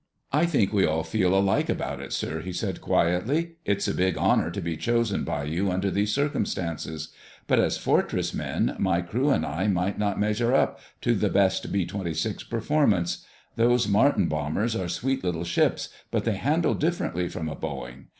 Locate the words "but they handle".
16.09-16.73